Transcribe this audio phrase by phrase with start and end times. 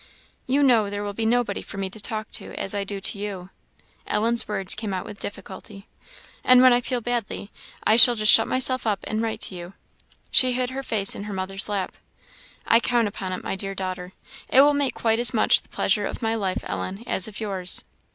[0.47, 3.19] You know there will be nobody for me to talk to as I do to
[3.19, 3.51] you"
[4.07, 5.87] (Ellen's words came out with difficulty);
[6.43, 7.51] "and when I feel badly,
[7.83, 9.73] I shall just shut myself up and write to you."
[10.31, 11.95] She hid her face in her mother's lap.
[12.65, 14.13] "I count upon it, my dear daughter;
[14.49, 17.83] it will make quite as much the pleasure of my life, Ellen, as of yours."